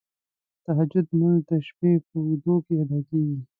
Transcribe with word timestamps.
تهجد 0.65 1.05
لمونځ 1.11 1.39
د 1.49 1.51
شپې 1.67 1.91
په 2.07 2.15
اوږدو 2.25 2.55
کې 2.65 2.73
ادا 2.81 2.99
کیږی. 3.09 3.39